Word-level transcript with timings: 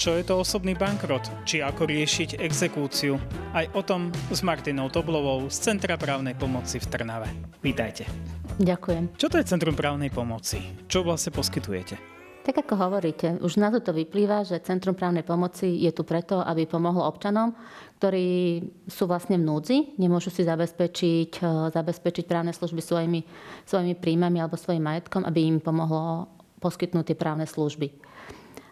čo 0.00 0.16
je 0.16 0.24
to 0.24 0.40
osobný 0.40 0.72
bankrot, 0.72 1.44
či 1.44 1.60
ako 1.60 1.84
riešiť 1.84 2.40
exekúciu. 2.40 3.20
Aj 3.52 3.68
o 3.76 3.84
tom 3.84 4.08
s 4.32 4.40
Martinou 4.40 4.88
Toblovou 4.88 5.52
z 5.52 5.60
Centra 5.60 6.00
právnej 6.00 6.32
pomoci 6.32 6.80
v 6.80 6.88
Trnave. 6.88 7.28
Vítajte. 7.60 8.08
Ďakujem. 8.56 9.12
Čo 9.20 9.28
to 9.28 9.36
je 9.36 9.44
Centrum 9.44 9.76
právnej 9.76 10.08
pomoci? 10.08 10.64
Čo 10.88 11.04
vlastne 11.04 11.36
poskytujete? 11.36 12.00
Tak 12.40 12.64
ako 12.64 12.80
hovoríte, 12.80 13.44
už 13.44 13.60
na 13.60 13.68
to 13.68 13.92
vyplýva, 13.92 14.48
že 14.48 14.64
Centrum 14.64 14.96
právnej 14.96 15.20
pomoci 15.20 15.68
je 15.84 15.92
tu 15.92 16.08
preto, 16.08 16.40
aby 16.40 16.64
pomohlo 16.64 17.04
občanom, 17.04 17.52
ktorí 18.00 18.64
sú 18.88 19.04
vlastne 19.04 19.36
v 19.36 19.44
núdzi, 19.44 20.00
nemôžu 20.00 20.32
si 20.32 20.48
zabezpečiť, 20.48 21.44
eh, 21.44 21.68
zabezpečiť 21.76 22.24
právne 22.24 22.56
služby 22.56 22.80
svojimi, 22.80 23.20
svojimi 23.68 24.00
príjmami 24.00 24.40
alebo 24.40 24.56
svojim 24.56 24.80
majetkom, 24.80 25.28
aby 25.28 25.44
im 25.44 25.60
pomohlo 25.60 26.32
poskytnúť 26.64 27.12
tie 27.12 27.16
právne 27.20 27.44
služby. 27.44 28.08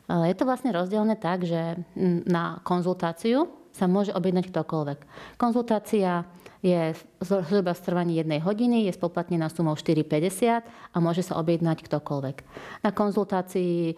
Je 0.08 0.34
to 0.34 0.48
vlastne 0.48 0.72
rozdelené 0.72 1.20
tak, 1.20 1.44
že 1.44 1.76
na 2.24 2.64
konzultáciu 2.64 3.52
sa 3.76 3.84
môže 3.84 4.10
objednať 4.16 4.48
ktokoľvek. 4.48 4.98
Konzultácia 5.36 6.24
je 6.64 6.96
zhruba 7.22 7.76
v 7.76 7.84
trvaní 7.84 8.18
jednej 8.18 8.42
hodiny, 8.42 8.88
je 8.88 8.96
spoplatnená 8.96 9.46
sumou 9.52 9.78
4,50 9.78 10.64
a 10.64 10.96
môže 10.98 11.22
sa 11.22 11.38
objednať 11.38 11.86
ktokoľvek. 11.86 12.36
Na 12.82 12.90
konzultácii 12.90 13.94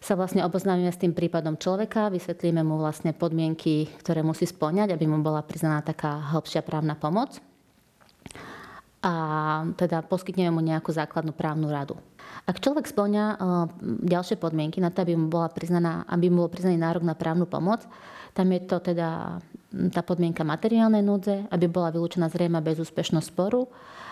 sa 0.00 0.16
vlastne 0.16 0.46
oboznámime 0.46 0.88
s 0.88 1.00
tým 1.00 1.12
prípadom 1.12 1.58
človeka, 1.60 2.08
vysvetlíme 2.08 2.64
mu 2.64 2.80
vlastne 2.80 3.12
podmienky, 3.12 3.90
ktoré 4.00 4.24
musí 4.24 4.48
splňať, 4.48 4.96
aby 4.96 5.04
mu 5.04 5.20
bola 5.20 5.44
priznaná 5.44 5.84
taká 5.84 6.30
hĺbšia 6.32 6.64
právna 6.64 6.96
pomoc. 6.96 7.42
A 9.00 9.12
teda 9.80 10.04
poskytneme 10.04 10.52
mu 10.52 10.60
nejakú 10.60 10.92
základnú 10.92 11.32
právnu 11.32 11.72
radu. 11.72 11.96
Ak 12.44 12.60
človek 12.60 12.84
splňa 12.84 13.24
eh, 13.24 13.36
ďalšie 14.04 14.36
podmienky 14.36 14.78
na 14.80 14.92
to, 14.92 15.04
aby 15.04 15.16
mu, 15.16 15.32
bola 15.32 15.48
priznaná, 15.48 16.04
aby 16.04 16.28
mu 16.28 16.44
bol 16.44 16.52
priznaný 16.52 16.76
nárok 16.76 17.04
na 17.04 17.16
právnu 17.16 17.48
pomoc, 17.48 17.88
tam 18.36 18.52
je 18.52 18.60
to 18.62 18.78
teda 18.78 19.40
tá 19.90 20.02
podmienka 20.02 20.46
materiálnej 20.46 21.02
núdze, 21.02 21.48
aby 21.50 21.66
bola 21.66 21.90
vylúčená 21.90 22.30
zrejma 22.30 22.62
bezúspešnosť 22.62 23.26
sporu 23.26 23.66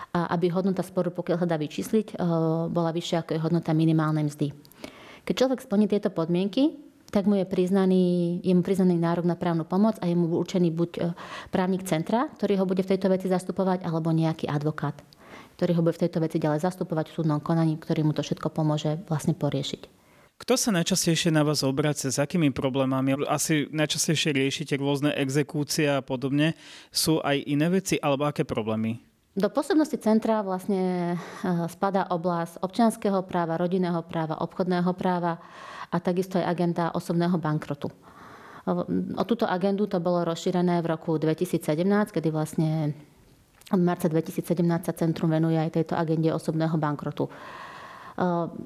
a 0.09 0.33
aby 0.33 0.49
hodnota 0.49 0.81
sporu, 0.81 1.13
pokiaľ 1.13 1.37
sa 1.45 1.47
dá 1.47 1.57
vyčísliť, 1.61 2.07
eh, 2.13 2.19
bola 2.67 2.89
vyššia 2.89 3.21
ako 3.21 3.31
je 3.37 3.43
hodnota 3.45 3.71
minimálnej 3.77 4.25
mzdy. 4.25 4.47
Keď 5.29 5.33
človek 5.37 5.59
splní 5.61 5.85
tieto 5.85 6.09
podmienky, 6.09 6.88
tak 7.09 7.25
mu 7.25 7.37
je 7.37 7.45
priznaný, 7.45 8.39
je 8.45 8.53
mu 8.53 8.61
priznaný 8.61 8.97
nárok 8.97 9.25
na 9.25 9.33
právnu 9.33 9.65
pomoc 9.65 9.97
a 10.01 10.05
je 10.05 10.15
mu 10.15 10.37
určený 10.37 10.69
buď 10.73 10.89
eh, 10.97 11.13
právnik 11.49 11.85
centra, 11.85 12.29
ktorý 12.37 12.61
ho 12.61 12.65
bude 12.69 12.85
v 12.85 12.95
tejto 12.95 13.09
veci 13.09 13.27
zastupovať, 13.27 13.85
alebo 13.85 14.13
nejaký 14.13 14.45
advokát 14.45 14.97
ktorý 15.59 15.75
ho 15.75 15.83
bude 15.83 15.99
v 15.99 16.07
tejto 16.07 16.23
veci 16.23 16.39
ďalej 16.39 16.63
zastupovať 16.63 17.11
v 17.11 17.15
súdnom 17.19 17.43
konaní, 17.43 17.75
ktorý 17.75 18.07
mu 18.07 18.15
to 18.15 18.23
všetko 18.23 18.47
pomôže 18.47 18.95
vlastne 19.11 19.35
poriešiť. 19.35 19.91
Kto 20.39 20.55
sa 20.55 20.71
najčastejšie 20.71 21.35
na 21.35 21.43
vás 21.43 21.67
obracia? 21.67 22.07
S 22.07 22.15
akými 22.15 22.55
problémami? 22.55 23.27
Asi 23.27 23.67
najčastejšie 23.67 24.31
riešite 24.31 24.79
rôzne 24.79 25.11
exekúcie 25.11 25.83
a 25.83 25.99
podobne. 25.99 26.55
Sú 26.95 27.19
aj 27.19 27.43
iné 27.43 27.67
veci 27.67 27.99
alebo 27.99 28.23
aké 28.23 28.47
problémy? 28.47 29.03
Do 29.35 29.51
pôsobnosti 29.51 29.99
centra 29.99 30.39
vlastne 30.39 31.15
eh, 31.15 31.47
spadá 31.67 32.07
oblasť 32.07 32.63
občianského 32.63 33.19
práva, 33.27 33.59
rodinného 33.59 33.99
práva, 34.07 34.39
obchodného 34.39 34.95
práva 34.95 35.43
a 35.89 35.97
takisto 35.97 36.37
aj 36.37 36.45
agenda 36.45 36.93
osobného 36.93 37.37
bankrotu. 37.41 37.89
O 39.17 39.23
túto 39.25 39.49
agendu 39.49 39.89
to 39.89 39.97
bolo 39.97 40.21
rozšírené 40.21 40.85
v 40.85 40.93
roku 40.93 41.17
2017, 41.17 41.81
kedy 42.13 42.29
vlastne 42.29 42.93
od 43.73 43.81
marca 43.81 44.05
2017 44.09 44.61
sa 44.61 44.93
centrum 44.93 45.29
venuje 45.29 45.57
aj 45.57 45.73
tejto 45.73 45.93
agende 45.97 46.29
osobného 46.29 46.77
bankrotu. 46.77 47.29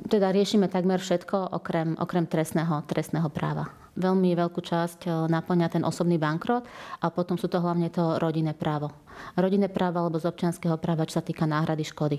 Teda 0.10 0.34
riešime 0.34 0.66
takmer 0.68 0.98
všetko 0.98 1.56
okrem, 1.56 1.96
okrem 2.02 2.26
trestného, 2.26 2.84
trestného 2.90 3.30
práva. 3.30 3.70
Veľmi 3.94 4.34
veľkú 4.34 4.60
časť 4.60 5.30
naplňa 5.30 5.68
ten 5.70 5.86
osobný 5.86 6.18
bankrot 6.18 6.66
a 6.98 7.14
potom 7.14 7.38
sú 7.38 7.46
to 7.46 7.62
hlavne 7.62 7.94
to 7.94 8.18
rodinné 8.18 8.58
právo. 8.58 8.90
Rodinné 9.38 9.70
právo 9.70 10.02
alebo 10.02 10.18
z 10.18 10.26
občianského 10.26 10.74
práva, 10.82 11.06
čo 11.06 11.22
sa 11.22 11.24
týka 11.24 11.46
náhrady 11.46 11.86
škody. 11.86 12.18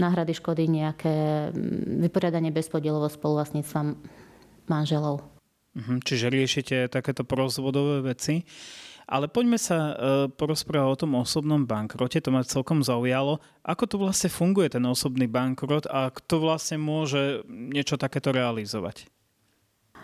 Náhrady 0.00 0.32
škody, 0.32 0.64
nejaké 0.68 1.50
vyporiadanie 2.00 2.48
bezpodielovo 2.48 3.12
spoluvlastníctva 3.12 3.92
manželov. 4.66 5.20
Mhm, 5.72 6.04
čiže 6.04 6.32
riešite 6.32 6.76
takéto 6.92 7.24
prozvodové 7.24 8.04
veci. 8.12 8.44
Ale 9.12 9.28
poďme 9.28 9.58
sa 9.58 9.76
uh, 9.76 9.92
porozprávať 10.30 10.88
o 10.88 11.00
tom 11.04 11.12
osobnom 11.18 11.66
bankrote, 11.66 12.22
to 12.22 12.30
ma 12.32 12.46
celkom 12.46 12.80
zaujalo. 12.80 13.42
Ako 13.66 13.84
to 13.84 13.96
vlastne 13.98 14.30
funguje 14.32 14.72
ten 14.72 14.84
osobný 14.86 15.26
bankrot 15.26 15.90
a 15.90 16.08
kto 16.08 16.40
vlastne 16.40 16.78
môže 16.80 17.42
niečo 17.50 17.98
takéto 17.98 18.30
realizovať? 18.30 19.10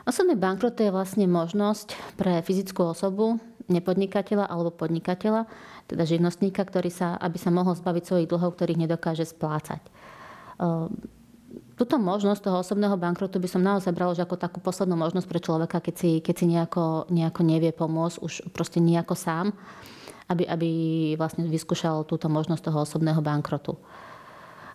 Osobný 0.05 0.35
bankrot 0.37 0.77
je 0.81 0.93
vlastne 0.93 1.25
možnosť 1.31 1.95
pre 2.17 2.41
fyzickú 2.43 2.91
osobu, 2.91 3.39
nepodnikateľa 3.69 4.49
alebo 4.49 4.73
podnikateľa, 4.73 5.45
teda 5.89 6.05
živnostníka, 6.05 6.63
ktorý 6.63 6.93
sa, 6.93 7.17
aby 7.17 7.41
sa 7.41 7.49
mohol 7.49 7.73
zbaviť 7.73 8.05
svojich 8.05 8.31
dlhov, 8.31 8.55
ktorých 8.55 8.85
nedokáže 8.85 9.25
splácať. 9.25 9.81
Uh, 10.61 10.93
Tuto 11.79 11.97
možnosť 11.97 12.43
toho 12.45 12.61
osobného 12.61 12.99
bankrotu 12.99 13.39
by 13.39 13.49
som 13.49 13.63
naozaj 13.63 13.95
brala 13.95 14.11
už 14.13 14.27
ako 14.27 14.35
takú 14.35 14.59
poslednú 14.59 14.99
možnosť 14.99 15.27
pre 15.31 15.41
človeka, 15.41 15.79
keď 15.79 15.95
si, 15.95 16.11
keď 16.19 16.35
si 16.35 16.47
nejako, 16.51 17.07
nejako 17.09 17.41
nevie 17.47 17.71
pomôcť, 17.71 18.19
už 18.19 18.51
proste 18.51 18.83
nejako 18.83 19.15
sám, 19.15 19.55
aby, 20.29 20.45
aby 20.45 20.69
vlastne 21.15 21.47
vyskúšal 21.47 22.05
túto 22.05 22.27
možnosť 22.29 22.69
toho 22.69 22.83
osobného 22.83 23.23
bankrotu. 23.23 23.79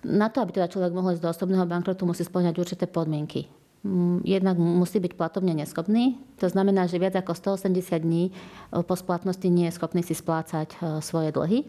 Na 0.07 0.31
to, 0.31 0.39
aby 0.41 0.55
teda 0.55 0.71
človek 0.71 0.95
mohol 0.95 1.13
ísť 1.13 1.23
do 1.27 1.31
osobného 1.31 1.67
bankrotu, 1.67 2.07
musí 2.07 2.23
splňať 2.23 2.55
určité 2.57 2.85
podmienky. 2.87 3.51
Jednak 4.23 4.55
musí 4.55 5.03
byť 5.03 5.19
platovne 5.19 5.51
neschopný, 5.51 6.15
to 6.39 6.47
znamená, 6.47 6.87
že 6.87 7.03
viac 7.03 7.19
ako 7.19 7.35
180 7.59 7.99
dní 7.99 8.31
po 8.71 8.95
splatnosti 8.95 9.43
nie 9.51 9.67
je 9.67 9.75
schopný 9.75 9.99
si 9.99 10.15
splácať 10.15 10.71
e, 10.71 10.77
svoje 11.03 11.35
dlhy. 11.35 11.67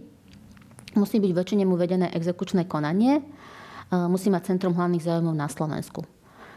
Musí 0.95 1.19
byť 1.19 1.33
väčšine 1.35 1.67
mu 1.67 1.75
vedené 1.75 2.15
exekučné 2.15 2.71
konanie, 2.71 3.19
musí 3.91 4.31
mať 4.31 4.55
Centrum 4.55 4.79
hlavných 4.79 5.03
záujmov 5.03 5.35
na 5.35 5.51
Slovensku. 5.51 6.07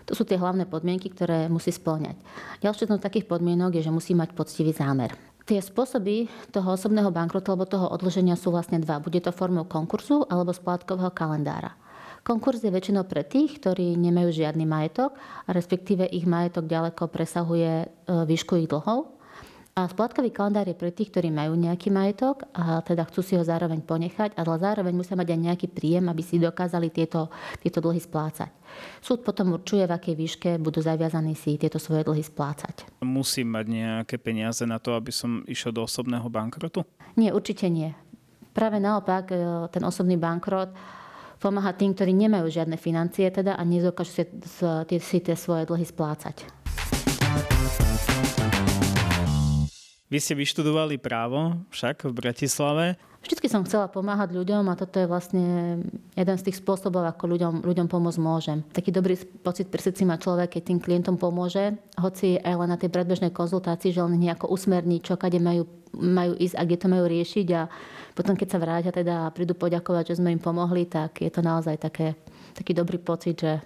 To 0.07 0.13
sú 0.15 0.23
tie 0.23 0.39
hlavné 0.39 0.63
podmienky, 0.63 1.11
ktoré 1.11 1.51
musí 1.51 1.75
splňať. 1.75 2.15
Ďalšie 2.63 2.87
z 2.87 3.03
takých 3.03 3.27
podmienok 3.27 3.75
je, 3.75 3.83
že 3.83 3.91
musí 3.91 4.15
mať 4.15 4.31
poctivý 4.31 4.71
zámer. 4.71 5.11
Tie 5.43 5.59
spôsoby 5.59 6.27
toho 6.51 6.75
osobného 6.75 7.11
bankrotu 7.11 7.51
alebo 7.51 7.67
toho 7.67 7.87
odloženia 7.91 8.39
sú 8.39 8.51
vlastne 8.51 8.79
dva. 8.79 9.03
Bude 9.03 9.19
to 9.19 9.35
formou 9.35 9.67
konkurzu 9.67 10.23
alebo 10.27 10.55
splátkového 10.55 11.11
kalendára. 11.11 11.75
Konkurs 12.27 12.59
je 12.59 12.67
väčšinou 12.67 13.07
pre 13.07 13.23
tých, 13.23 13.55
ktorí 13.63 13.95
nemajú 13.95 14.35
žiadny 14.35 14.67
majetok, 14.67 15.15
a 15.47 15.55
respektíve 15.55 16.03
ich 16.11 16.27
majetok 16.27 16.67
ďaleko 16.67 17.07
presahuje 17.07 17.87
e, 17.87 18.11
výšku 18.27 18.59
ich 18.59 18.67
dlhov 18.67 19.15
a 19.79 19.87
splátkový 19.87 20.35
kalendár 20.35 20.67
je 20.67 20.75
pre 20.75 20.91
tých, 20.91 21.07
ktorí 21.07 21.31
majú 21.31 21.55
nejaký 21.55 21.87
majetok 21.87 22.51
a 22.51 22.83
teda 22.83 23.07
chcú 23.07 23.23
si 23.23 23.39
ho 23.39 23.43
zároveň 23.47 23.79
ponechať, 23.79 24.35
ale 24.35 24.59
zároveň 24.59 24.91
musia 24.91 25.15
mať 25.15 25.23
aj 25.31 25.39
nejaký 25.39 25.67
príjem, 25.71 26.11
aby 26.11 26.19
si 26.19 26.35
dokázali 26.35 26.91
tieto, 26.91 27.31
tieto 27.63 27.79
dlhy 27.79 28.03
splácať. 28.03 28.51
Súd 28.99 29.23
potom 29.23 29.55
určuje, 29.55 29.87
v 29.87 29.95
akej 29.95 30.15
výške 30.19 30.49
budú 30.59 30.83
zaviazaní 30.83 31.31
si 31.31 31.55
tieto 31.55 31.79
svoje 31.79 32.03
dlhy 32.03 32.27
splácať. 32.27 32.91
Musím 33.07 33.55
mať 33.55 33.65
nejaké 33.71 34.19
peniaze 34.19 34.67
na 34.67 34.83
to, 34.83 34.99
aby 34.99 35.15
som 35.15 35.47
išiel 35.47 35.71
do 35.71 35.87
osobného 35.87 36.27
bankrotu? 36.27 36.83
Nie, 37.15 37.31
určite 37.31 37.71
nie. 37.71 37.95
Práve 38.51 38.83
naopak, 38.83 39.31
e, 39.31 39.37
ten 39.71 39.87
osobný 39.87 40.19
bankrot 40.19 40.75
pomáha 41.37 41.73
tým, 41.73 41.93
ktorí 41.93 42.13
nemajú 42.13 42.49
žiadne 42.49 42.77
financie 42.77 43.29
teda 43.29 43.55
a 43.55 43.61
nedokážu 43.61 44.21
si, 44.21 44.23
si 44.97 45.17
tie 45.21 45.35
svoje 45.37 45.69
dlhy 45.69 45.85
splácať. 45.85 46.56
Vy 50.07 50.23
ste 50.23 50.39
vyštudovali 50.39 50.95
právo 51.03 51.59
však 51.67 52.07
v 52.07 52.13
Bratislave. 52.15 52.95
Vždycky 53.19 53.51
som 53.51 53.67
chcela 53.67 53.91
pomáhať 53.91 54.39
ľuďom 54.39 54.71
a 54.71 54.79
toto 54.79 55.03
je 55.03 55.09
vlastne 55.09 55.45
jeden 56.15 56.37
z 56.39 56.45
tých 56.47 56.63
spôsobov, 56.63 57.03
ako 57.03 57.27
ľuďom, 57.27 57.53
ľuďom 57.67 57.91
pomôcť 57.91 58.23
môžem. 58.23 58.63
Taký 58.71 58.95
dobrý 58.95 59.19
pocit 59.43 59.67
pri 59.67 59.83
srdci 59.83 60.07
má 60.07 60.15
človek, 60.15 60.55
keď 60.55 60.63
tým 60.63 60.79
klientom 60.79 61.19
pomôže, 61.19 61.75
hoci 61.99 62.39
aj 62.39 62.55
len 62.55 62.71
na 62.71 62.79
tej 62.79 62.87
predbežnej 62.87 63.35
konzultácii, 63.35 63.91
že 63.91 63.99
len 63.99 64.15
nejako 64.15 64.47
usmerní, 64.47 65.03
čo 65.03 65.19
kade 65.19 65.43
majú, 65.43 65.67
majú 65.91 66.39
ísť 66.39 66.55
a 66.55 66.63
kde 66.63 66.77
to 66.79 66.87
majú 66.87 67.03
riešiť 67.03 67.47
a 67.51 67.61
potom 68.15 68.39
keď 68.39 68.47
sa 68.47 68.63
vrátia 68.63 68.91
teda 68.95 69.27
a 69.27 69.33
prídu 69.35 69.59
poďakovať, 69.59 70.15
že 70.15 70.23
sme 70.23 70.31
im 70.31 70.39
pomohli, 70.39 70.87
tak 70.87 71.19
je 71.19 71.27
to 71.27 71.43
naozaj 71.43 71.75
také, 71.83 72.15
taký 72.55 72.71
dobrý 72.71 72.95
pocit, 72.95 73.43
že 73.43 73.59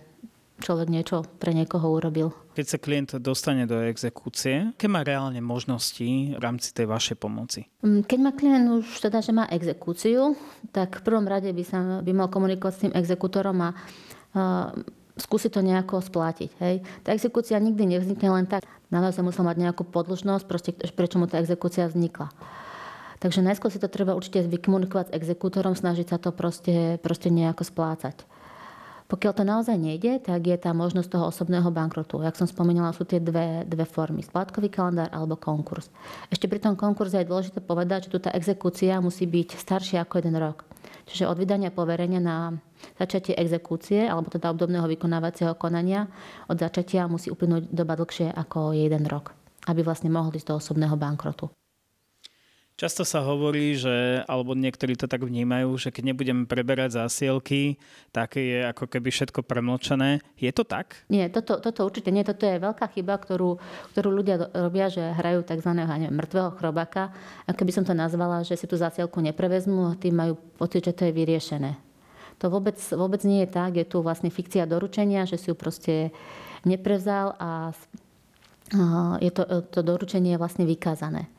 človek 0.61 0.87
niečo 0.87 1.27
pre 1.41 1.51
niekoho 1.51 1.89
urobil. 1.91 2.31
Keď 2.53 2.65
sa 2.65 2.77
klient 2.77 3.11
dostane 3.17 3.65
do 3.65 3.81
exekúcie, 3.81 4.71
aké 4.71 4.85
má 4.85 5.01
reálne 5.01 5.41
možnosti 5.41 6.37
v 6.37 6.41
rámci 6.41 6.71
tej 6.71 6.85
vašej 6.87 7.17
pomoci? 7.17 7.67
Mm, 7.81 8.05
keď 8.05 8.19
má 8.21 8.31
klient 8.31 8.67
už 8.69 8.87
teda, 9.01 9.19
že 9.19 9.33
má 9.33 9.49
exekúciu, 9.49 10.37
tak 10.69 11.01
v 11.01 11.05
prvom 11.05 11.25
rade 11.25 11.49
by, 11.49 11.63
sa, 11.65 11.99
by 12.05 12.11
mal 12.13 12.29
komunikovať 12.29 12.73
s 12.73 12.81
tým 12.87 12.93
exekútorom 12.93 13.57
a 13.65 13.69
uh, 13.73 14.71
skúsiť 15.17 15.51
to 15.51 15.61
nejako 15.65 15.99
splatiť. 15.99 16.49
Hej. 16.63 16.75
Tá 17.03 17.11
exekúcia 17.11 17.59
nikdy 17.59 17.97
nevznikne 17.97 18.29
len 18.31 18.45
tak. 18.47 18.63
Naozaj 18.91 19.23
musel 19.23 19.47
mať 19.47 19.57
nejakú 19.59 19.87
podložnosť, 19.87 20.45
proste, 20.47 20.71
prečo 20.75 21.19
mu 21.19 21.27
tá 21.27 21.39
exekúcia 21.39 21.87
vznikla. 21.87 22.31
Takže 23.21 23.45
najskôr 23.45 23.69
si 23.69 23.77
to 23.77 23.85
treba 23.85 24.17
určite 24.17 24.41
vykomunikovať 24.49 25.13
s 25.13 25.15
exekútorom, 25.15 25.77
snažiť 25.77 26.09
sa 26.09 26.17
to 26.17 26.33
proste, 26.33 26.97
proste 27.05 27.29
nejako 27.29 27.61
splácať. 27.61 28.25
Pokiaľ 29.11 29.33
to 29.35 29.43
naozaj 29.43 29.75
nejde, 29.75 30.23
tak 30.23 30.47
je 30.47 30.55
tá 30.55 30.71
možnosť 30.71 31.11
toho 31.11 31.27
osobného 31.27 31.67
bankrotu. 31.67 32.23
Jak 32.23 32.39
som 32.39 32.47
spomínala, 32.47 32.95
sú 32.95 33.03
tie 33.03 33.19
dve, 33.19 33.67
dve 33.67 33.83
formy. 33.83 34.23
Splátkový 34.23 34.71
kalendár 34.71 35.11
alebo 35.11 35.35
konkurs. 35.35 35.91
Ešte 36.31 36.47
pri 36.47 36.63
tom 36.63 36.79
konkurze 36.79 37.19
je 37.19 37.27
dôležité 37.27 37.59
povedať, 37.59 38.07
že 38.07 38.11
tu 38.15 38.23
tá 38.23 38.31
exekúcia 38.31 39.03
musí 39.03 39.27
byť 39.27 39.59
staršia 39.59 40.07
ako 40.07 40.23
jeden 40.23 40.39
rok. 40.39 40.63
Čiže 41.11 41.27
od 41.27 41.35
vydania 41.35 41.75
poverenia 41.75 42.23
na 42.23 42.55
začatie 42.95 43.35
exekúcie 43.35 44.07
alebo 44.07 44.31
teda 44.31 44.47
obdobného 44.47 44.87
vykonávacieho 44.87 45.59
konania 45.59 46.07
od 46.47 46.55
začatia 46.55 47.11
musí 47.11 47.27
uplynúť 47.27 47.67
doba 47.67 47.99
dlhšie 47.99 48.31
ako 48.31 48.71
jeden 48.71 49.03
rok, 49.11 49.35
aby 49.67 49.83
vlastne 49.83 50.07
mohli 50.07 50.39
ísť 50.39 50.55
do 50.55 50.55
osobného 50.55 50.95
bankrotu. 50.95 51.51
Často 52.81 53.05
sa 53.05 53.21
hovorí, 53.21 53.77
že, 53.77 54.25
alebo 54.25 54.57
niektorí 54.57 54.97
to 54.97 55.05
tak 55.05 55.21
vnímajú, 55.21 55.69
že 55.77 55.93
keď 55.93 56.01
nebudeme 56.01 56.49
preberať 56.49 56.97
zásielky, 56.97 57.77
tak 58.09 58.41
je 58.41 58.65
ako 58.65 58.89
keby 58.89 59.13
všetko 59.13 59.45
premlčané. 59.45 60.17
Je 60.41 60.49
to 60.49 60.65
tak? 60.65 60.97
Nie, 61.05 61.29
toto, 61.29 61.61
toto 61.61 61.85
určite 61.85 62.09
nie. 62.09 62.25
Toto 62.25 62.41
je 62.41 62.57
veľká 62.57 62.89
chyba, 62.89 63.21
ktorú, 63.21 63.61
ktorú 63.93 64.09
ľudia 64.09 64.49
robia, 64.57 64.89
že 64.89 65.13
hrajú 65.13 65.45
tzv. 65.45 65.77
Neviem, 65.77 66.09
mŕtvého 66.09 66.57
chrobaka. 66.57 67.13
A 67.45 67.53
keby 67.53 67.69
som 67.69 67.85
to 67.85 67.93
nazvala, 67.93 68.41
že 68.41 68.57
si 68.57 68.65
tú 68.65 68.73
zásielku 68.81 69.21
neprevezmú, 69.21 69.93
tým 70.01 70.17
majú 70.17 70.33
pocit, 70.57 70.81
že 70.81 70.97
to 70.97 71.05
je 71.05 71.13
vyriešené. 71.13 71.77
To 72.41 72.49
vôbec, 72.49 72.81
vôbec 72.97 73.21
nie 73.29 73.45
je 73.45 73.49
tak. 73.53 73.77
Je 73.77 73.85
tu 73.85 74.01
vlastne 74.01 74.33
fikcia 74.33 74.65
doručenia, 74.65 75.29
že 75.29 75.37
si 75.37 75.53
ju 75.53 75.55
proste 75.55 76.09
neprevzal 76.65 77.37
a 77.37 77.77
je 79.21 79.29
to, 79.29 79.69
to 79.69 79.85
doručenie 79.85 80.33
je 80.33 80.41
vlastne 80.41 80.65
vykázané. 80.65 81.29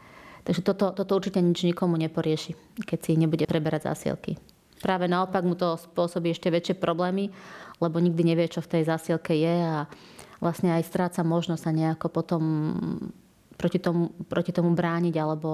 Takže 0.42 0.62
toto, 0.66 0.90
toto 0.90 1.12
určite 1.14 1.38
nič 1.38 1.62
nikomu 1.62 1.94
neporieši, 1.98 2.82
keď 2.82 2.98
si 2.98 3.12
nebude 3.14 3.46
preberať 3.46 3.94
zásielky. 3.94 4.34
Práve 4.82 5.06
naopak 5.06 5.46
mu 5.46 5.54
to 5.54 5.78
spôsobí 5.78 6.34
ešte 6.34 6.50
väčšie 6.50 6.74
problémy, 6.82 7.30
lebo 7.78 8.02
nikdy 8.02 8.22
nevie, 8.26 8.50
čo 8.50 8.58
v 8.58 8.78
tej 8.78 8.82
zásielke 8.90 9.30
je 9.38 9.54
a 9.62 9.86
vlastne 10.42 10.74
aj 10.74 10.82
stráca 10.82 11.22
možnosť 11.22 11.62
sa 11.62 11.70
nejako 11.70 12.06
potom 12.10 12.42
proti 13.54 13.78
tomu, 13.78 14.10
proti 14.26 14.50
tomu 14.50 14.74
brániť 14.74 15.14
alebo... 15.22 15.50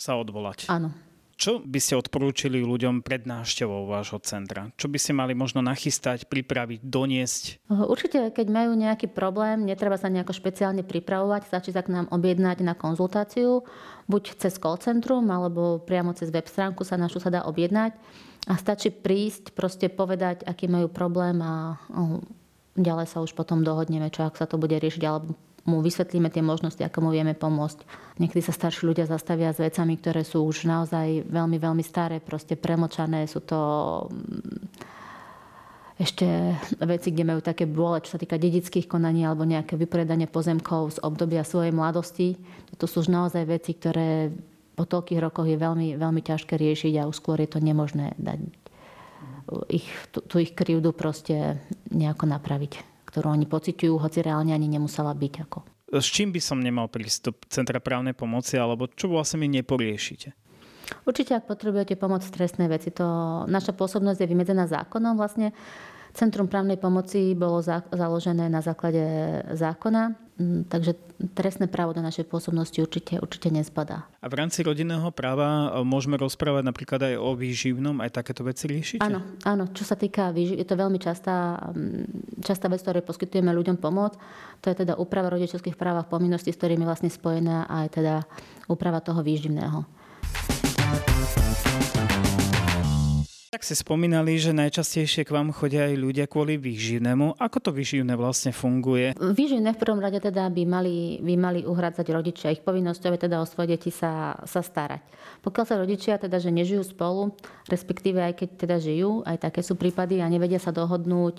Sa 0.00 0.16
odvolať. 0.16 0.64
Áno. 0.72 0.96
Čo 1.34 1.60
by 1.60 1.78
ste 1.82 1.98
odporúčili 1.98 2.62
ľuďom 2.62 3.02
pred 3.02 3.26
návštevou 3.26 3.90
vášho 3.90 4.22
centra? 4.22 4.70
Čo 4.78 4.86
by 4.86 4.98
ste 5.02 5.12
mali 5.12 5.34
možno 5.34 5.60
nachystať, 5.60 6.30
pripraviť, 6.30 6.80
doniesť? 6.86 7.66
Určite, 7.68 8.30
keď 8.30 8.46
majú 8.48 8.72
nejaký 8.78 9.10
problém, 9.10 9.66
netreba 9.66 9.98
sa 9.98 10.06
nejako 10.06 10.30
špeciálne 10.30 10.86
pripravovať, 10.86 11.50
stačí 11.50 11.70
sa 11.74 11.82
k 11.82 11.90
nám 11.90 12.06
objednať 12.14 12.62
na 12.62 12.78
konzultáciu, 12.78 13.66
buď 14.06 14.38
cez 14.38 14.54
call 14.62 14.78
centrum, 14.78 15.26
alebo 15.30 15.82
priamo 15.82 16.14
cez 16.14 16.30
web 16.30 16.46
stránku 16.46 16.86
sa 16.86 16.94
našu 16.94 17.18
sa 17.18 17.34
dá 17.34 17.42
objednať 17.44 17.98
a 18.46 18.54
stačí 18.60 18.92
prísť, 18.92 19.56
proste 19.56 19.88
povedať, 19.88 20.44
aký 20.44 20.68
majú 20.68 20.92
problém 20.92 21.40
a 21.40 21.80
ďalej 22.76 23.06
sa 23.08 23.24
už 23.24 23.32
potom 23.32 23.64
dohodneme, 23.64 24.12
čo 24.12 24.26
ak 24.26 24.36
sa 24.36 24.44
to 24.44 24.60
bude 24.60 24.76
riešiť, 24.76 25.02
alebo 25.06 25.34
mu 25.64 25.80
vysvetlíme 25.80 26.28
tie 26.28 26.44
možnosti, 26.44 26.80
ako 26.84 27.08
mu 27.08 27.10
vieme 27.10 27.32
pomôcť. 27.32 27.84
Niekedy 28.20 28.40
sa 28.44 28.52
starší 28.52 28.84
ľudia 28.84 29.08
zastavia 29.08 29.50
s 29.52 29.60
vecami, 29.60 29.96
ktoré 29.96 30.20
sú 30.20 30.44
už 30.44 30.68
naozaj 30.68 31.24
veľmi, 31.24 31.56
veľmi 31.56 31.84
staré, 31.84 32.20
proste 32.20 32.54
premočané. 32.54 33.24
Sú 33.24 33.40
to 33.40 33.58
mm, 34.12 36.04
ešte 36.04 36.26
veci, 36.84 37.08
kde 37.14 37.24
majú 37.24 37.40
také 37.40 37.64
bôle, 37.64 38.04
čo 38.04 38.14
sa 38.14 38.20
týka 38.20 38.36
dedických 38.36 38.84
konaní 38.84 39.24
alebo 39.24 39.48
nejaké 39.48 39.80
vypredanie 39.80 40.28
pozemkov 40.28 40.98
z 40.98 41.02
obdobia 41.06 41.46
svojej 41.46 41.72
mladosti. 41.72 42.36
To 42.76 42.84
sú 42.84 43.06
už 43.06 43.08
naozaj 43.08 43.48
veci, 43.48 43.72
ktoré 43.72 44.34
po 44.74 44.84
toľkých 44.84 45.22
rokoch 45.22 45.46
je 45.46 45.56
veľmi, 45.56 45.96
veľmi 45.96 46.20
ťažké 46.20 46.58
riešiť 46.58 46.98
a 46.98 47.08
už 47.08 47.16
skôr 47.16 47.38
je 47.40 47.48
to 47.48 47.62
nemožné 47.62 48.12
dať 48.18 48.42
ich, 49.68 49.86
tú, 50.10 50.24
tú 50.24 50.40
ich 50.40 50.56
krivdu 50.56 50.96
proste 50.96 51.60
nejako 51.92 52.26
napraviť 52.26 52.93
ktorú 53.14 53.30
oni 53.30 53.46
pociťujú, 53.46 53.94
hoci 53.94 54.26
reálne 54.26 54.50
ani 54.50 54.66
nemusela 54.66 55.14
byť. 55.14 55.34
Ako. 55.46 55.58
S 55.94 56.10
čím 56.10 56.34
by 56.34 56.42
som 56.42 56.58
nemal 56.58 56.90
prístup 56.90 57.46
Centra 57.46 57.78
právnej 57.78 58.18
pomoci, 58.18 58.58
alebo 58.58 58.90
čo 58.90 59.06
vlastne 59.06 59.38
mi 59.38 59.46
neporiešite? 59.54 60.34
Určite, 61.06 61.38
ak 61.38 61.46
potrebujete 61.46 61.94
pomoc 61.94 62.26
v 62.26 62.34
trestnej 62.34 62.66
veci, 62.66 62.90
to 62.90 63.06
naša 63.46 63.70
pôsobnosť 63.72 64.18
je 64.18 64.30
vymedzená 64.34 64.66
zákonom 64.66 65.14
vlastne. 65.14 65.54
Centrum 66.10 66.50
právnej 66.50 66.78
pomoci 66.78 67.38
bolo 67.38 67.62
za, 67.62 67.86
založené 67.94 68.50
na 68.50 68.58
základe 68.58 69.02
zákona, 69.54 70.23
takže 70.66 70.98
trestné 71.38 71.70
právo 71.70 71.94
do 71.94 72.02
našej 72.02 72.26
pôsobnosti 72.26 72.74
určite, 72.82 73.22
určite 73.22 73.54
nespadá. 73.54 74.10
A 74.18 74.26
v 74.26 74.34
rámci 74.42 74.66
rodinného 74.66 75.06
práva 75.14 75.70
e, 75.70 75.86
môžeme 75.86 76.18
rozprávať 76.18 76.66
napríklad 76.66 77.00
aj 77.06 77.14
o 77.22 77.38
výživnom, 77.38 78.02
aj 78.02 78.18
takéto 78.18 78.42
veci 78.42 78.66
riešiť? 78.66 78.98
Áno, 78.98 79.22
áno. 79.46 79.70
Čo 79.70 79.86
sa 79.86 79.94
týka 79.94 80.34
výživ, 80.34 80.58
je 80.58 80.66
to 80.66 80.74
veľmi 80.74 80.98
častá, 80.98 81.70
mm, 81.70 82.42
častá 82.42 82.66
vec, 82.66 82.82
ktorej 82.82 83.06
poskytujeme 83.06 83.54
ľuďom 83.54 83.78
pomoc. 83.78 84.18
To 84.66 84.66
je 84.74 84.82
teda 84.82 84.98
úprava 84.98 85.30
rodičovských 85.30 85.78
práv 85.78 86.02
a 86.02 86.08
povinností, 86.08 86.50
s 86.50 86.58
ktorými 86.58 86.82
vlastne 86.82 87.14
spojená 87.14 87.70
aj 87.70 87.86
teda 87.94 88.26
úprava 88.66 88.98
toho 88.98 89.22
výživného. 89.22 89.86
Tak 93.54 93.62
si 93.62 93.78
spomínali, 93.78 94.34
že 94.34 94.50
najčastejšie 94.50 95.22
k 95.22 95.30
vám 95.30 95.54
chodia 95.54 95.86
aj 95.86 95.94
ľudia 95.94 96.26
kvôli 96.26 96.58
výživnému. 96.58 97.38
Ako 97.38 97.62
to 97.62 97.70
výživné 97.70 98.18
vlastne 98.18 98.50
funguje? 98.50 99.14
Výživné 99.14 99.78
v 99.78 99.78
prvom 99.78 100.02
rade 100.02 100.18
teda 100.18 100.50
by 100.50 100.66
mali, 100.66 101.22
by 101.22 101.38
mali 101.38 101.60
uhradzať 101.62 102.02
rodičia. 102.10 102.50
Ich 102.50 102.66
povinnosťou 102.66 103.14
je 103.14 103.30
teda 103.30 103.38
o 103.38 103.46
svoje 103.46 103.78
deti 103.78 103.94
sa, 103.94 104.42
sa 104.42 104.58
starať. 104.58 105.06
Pokiaľ 105.46 105.64
sa 105.70 105.78
rodičia 105.78 106.18
teda, 106.18 106.42
že 106.42 106.50
nežijú 106.50 106.82
spolu, 106.82 107.30
respektíve 107.70 108.26
aj 108.26 108.42
keď 108.42 108.48
teda 108.58 108.76
žijú, 108.82 109.22
aj 109.22 109.46
také 109.46 109.62
sú 109.62 109.78
prípady 109.78 110.18
a 110.18 110.26
nevedia 110.26 110.58
sa 110.58 110.74
dohodnúť 110.74 111.38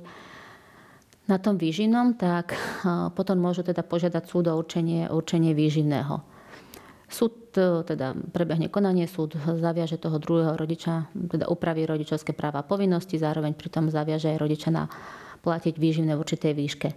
na 1.28 1.36
tom 1.36 1.60
výživnom, 1.60 2.16
tak 2.16 2.56
potom 3.12 3.44
môžu 3.44 3.68
teda 3.68 3.84
požiadať 3.84 4.24
súd 4.24 4.48
o 4.48 4.56
určenie, 4.56 5.12
určenie 5.12 5.52
výživného. 5.52 6.35
Súd 7.06 7.54
e, 7.54 7.86
teda 7.86 8.18
prebehne 8.34 8.68
konanie, 8.70 9.06
súd 9.06 9.38
zaviaže 9.38 10.02
toho 10.02 10.18
druhého 10.18 10.58
rodiča, 10.58 11.10
teda 11.14 11.46
upraví 11.50 11.86
rodičovské 11.86 12.34
práva 12.34 12.66
a 12.66 12.68
povinnosti, 12.68 13.22
zároveň 13.22 13.54
pritom 13.54 13.94
zaviaže 13.94 14.34
aj 14.34 14.42
rodiča 14.42 14.70
na 14.74 14.90
platiť 15.46 15.78
výživné 15.78 16.18
v 16.18 16.22
určitej 16.22 16.54
výške. 16.58 16.90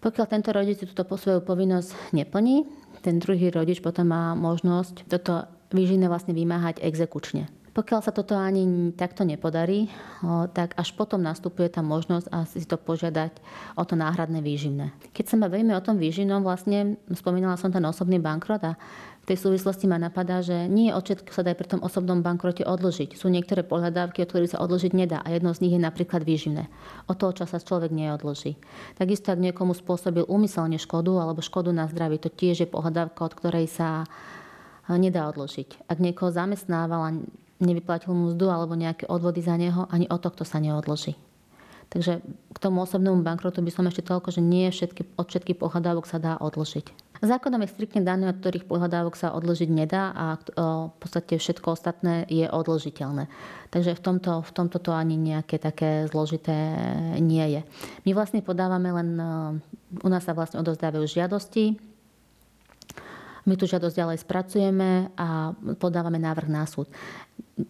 Pokiaľ 0.00 0.26
tento 0.28 0.50
rodič 0.52 0.80
túto 0.84 1.04
svoju 1.04 1.40
povinnosť 1.44 2.16
neplní, 2.16 2.64
ten 3.04 3.20
druhý 3.20 3.52
rodič 3.52 3.84
potom 3.84 4.08
má 4.08 4.32
možnosť 4.32 5.08
toto 5.08 5.44
výživné 5.72 6.08
vlastne 6.08 6.32
vymáhať 6.32 6.80
exekučne. 6.80 7.48
Pokiaľ 7.74 8.00
sa 8.06 8.14
toto 8.14 8.38
ani 8.38 8.94
takto 8.94 9.26
nepodarí, 9.26 9.90
tak 10.54 10.78
až 10.78 10.94
potom 10.94 11.18
nastupuje 11.18 11.66
tá 11.66 11.82
možnosť 11.82 12.30
si 12.46 12.62
to 12.70 12.78
požiadať 12.78 13.34
o 13.74 13.82
to 13.82 13.98
náhradné 13.98 14.38
výživné. 14.38 14.94
Keď 15.10 15.24
sa 15.26 15.36
bavíme 15.42 15.74
o 15.74 15.82
tom 15.82 15.98
výživnom, 15.98 16.46
vlastne 16.46 17.02
spomínala 17.10 17.58
som 17.58 17.74
ten 17.74 17.82
osobný 17.82 18.22
bankrot 18.22 18.62
a 18.62 18.78
v 19.26 19.32
tej 19.32 19.40
súvislosti 19.40 19.90
ma 19.90 19.98
napadá, 19.98 20.38
že 20.44 20.70
nie 20.70 20.94
od 20.94 21.02
sa 21.32 21.42
dá 21.42 21.50
pri 21.56 21.66
tom 21.66 21.82
osobnom 21.82 22.22
bankrote 22.22 22.62
odložiť. 22.62 23.18
Sú 23.18 23.26
niektoré 23.26 23.66
pohľadávky, 23.66 24.22
od 24.22 24.28
ktorých 24.30 24.54
sa 24.54 24.62
odložiť 24.62 24.92
nedá 24.94 25.18
a 25.24 25.34
jedno 25.34 25.50
z 25.50 25.66
nich 25.66 25.74
je 25.74 25.82
napríklad 25.82 26.22
výživné. 26.22 26.70
Od 27.10 27.16
toho 27.18 27.34
časa 27.34 27.58
človek 27.58 27.90
neodloží. 27.90 28.54
Takisto, 28.94 29.34
ak 29.34 29.40
niekomu 29.40 29.74
spôsobil 29.74 30.22
úmyselne 30.28 30.78
škodu 30.78 31.18
alebo 31.18 31.42
škodu 31.42 31.74
na 31.74 31.90
zdraví, 31.90 32.22
to 32.22 32.30
tiež 32.30 32.62
je 32.62 32.68
pohľadávka, 32.70 33.18
od 33.18 33.34
ktorej 33.34 33.66
sa 33.66 34.06
nedá 34.92 35.26
odložiť. 35.32 35.88
Ak 35.88 35.98
niekoho 35.98 36.28
zamestnávala 36.28 37.24
nevyplatil 37.62 38.10
mu 38.10 38.32
mzdu 38.32 38.50
alebo 38.50 38.74
nejaké 38.74 39.06
odvody 39.06 39.42
za 39.42 39.54
neho, 39.54 39.86
ani 39.90 40.10
o 40.10 40.18
tohto 40.18 40.42
sa 40.42 40.58
neodloží. 40.58 41.14
Takže 41.92 42.24
k 42.24 42.58
tomu 42.58 42.82
osobnému 42.82 43.22
bankrotu 43.22 43.60
by 43.60 43.70
som 43.70 43.86
ešte 43.86 44.02
toľko, 44.02 44.34
že 44.34 44.40
nie 44.40 44.66
všetky, 44.72 45.14
od 45.14 45.26
všetkých 45.28 45.60
pohľadávok 45.60 46.08
sa 46.08 46.18
dá 46.18 46.34
odložiť. 46.40 46.90
Zákonom 47.24 47.62
je 47.64 47.72
striktne 47.72 48.02
dané, 48.04 48.28
od 48.28 48.36
ktorých 48.36 48.68
pohľadávok 48.68 49.14
sa 49.16 49.32
odložiť 49.32 49.70
nedá 49.70 50.12
a 50.12 50.36
v 50.36 50.96
podstate 50.98 51.38
všetko 51.38 51.72
ostatné 51.72 52.26
je 52.28 52.44
odložiteľné. 52.44 53.30
Takže 53.70 53.96
v 53.96 54.02
tomto, 54.02 54.42
v 54.42 54.52
tomto 54.52 54.76
to 54.82 54.90
ani 54.92 55.16
nejaké 55.16 55.56
také 55.56 56.04
zložité 56.10 56.74
nie 57.22 57.46
je. 57.48 57.60
My 58.04 58.10
vlastne 58.12 58.44
podávame 58.44 58.92
len, 58.92 59.08
u 60.04 60.08
nás 60.10 60.26
sa 60.26 60.36
vlastne 60.36 60.60
odozdávajú 60.60 61.06
žiadosti, 61.08 61.78
my 63.44 63.54
tú 63.60 63.68
žiadosť 63.68 63.96
ďalej 63.96 64.18
spracujeme 64.24 65.12
a 65.20 65.52
podávame 65.76 66.16
návrh 66.16 66.48
na 66.48 66.64
súd. 66.64 66.88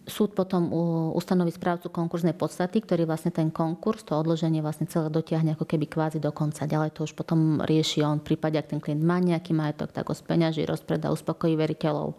Súd 0.09 0.33
potom 0.33 0.71
ustanoví 1.13 1.53
správcu 1.53 1.93
konkurznej 1.93 2.33
podstaty, 2.33 2.81
ktorý 2.81 3.05
vlastne 3.05 3.29
ten 3.29 3.53
konkurs, 3.53 4.01
to 4.01 4.17
odloženie 4.17 4.63
vlastne 4.65 4.89
celé 4.89 5.13
dotiahne 5.13 5.53
ako 5.53 5.69
keby 5.69 5.85
kvázi 5.85 6.17
do 6.17 6.33
konca. 6.33 6.65
Ďalej 6.65 6.95
to 6.97 7.05
už 7.05 7.13
potom 7.13 7.61
rieši 7.61 8.01
on 8.01 8.17
v 8.23 8.33
prípade, 8.33 8.57
ak 8.57 8.71
ten 8.73 8.81
klient 8.81 9.05
má 9.05 9.21
nejaký 9.21 9.53
majetok, 9.53 9.93
tak 9.93 10.09
ho 10.09 10.15
speňaží, 10.17 10.65
rozpredá, 10.65 11.13
uspokojí 11.13 11.53
veriteľov. 11.53 12.17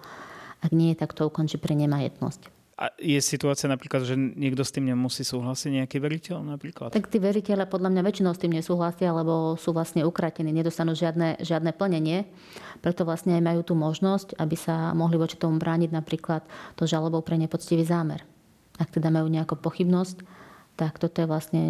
Ak 0.63 0.71
nie, 0.71 0.95
tak 0.95 1.13
to 1.13 1.27
ukončí 1.27 1.59
pre 1.59 1.75
nemajetnosť. 1.75 2.56
A 2.77 2.93
je 3.01 3.17
situácia 3.25 3.73
napríklad, 3.73 4.05
že 4.05 4.21
niekto 4.21 4.61
s 4.61 4.69
tým 4.69 4.85
nemusí 4.85 5.25
súhlasiť, 5.25 5.81
nejaký 5.81 5.97
veriteľ 5.97 6.45
napríklad? 6.45 6.93
Tak 6.93 7.09
tí 7.09 7.17
veriteľe 7.17 7.65
podľa 7.65 7.89
mňa 7.89 8.03
väčšinou 8.05 8.37
s 8.37 8.43
tým 8.45 8.53
nesúhlasia, 8.53 9.17
lebo 9.17 9.57
sú 9.57 9.73
vlastne 9.73 10.05
ukratení, 10.05 10.53
nedostanú 10.53 10.93
žiadne, 10.93 11.41
žiadne 11.41 11.73
plnenie. 11.73 12.29
Preto 12.85 13.09
vlastne 13.09 13.33
aj 13.41 13.43
majú 13.49 13.61
tú 13.65 13.73
možnosť, 13.73 14.37
aby 14.37 14.61
sa 14.61 14.93
mohli 14.93 15.17
voči 15.17 15.41
tomu 15.41 15.57
brániť 15.57 15.89
napríklad 15.89 16.45
to 16.77 16.85
žalobou 16.85 17.25
pre 17.25 17.41
nepoctivý 17.41 17.81
zámer. 17.81 18.29
Ak 18.77 18.93
teda 18.93 19.09
majú 19.09 19.33
nejakú 19.33 19.57
pochybnosť, 19.57 20.21
tak 20.77 21.01
toto 21.01 21.25
je 21.25 21.33
vlastne 21.33 21.63